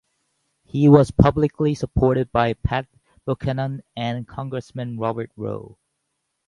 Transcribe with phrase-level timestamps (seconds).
[0.63, 2.87] He was publicly supported by Pat
[3.23, 5.77] Buchanan and Congressman Robert Roe.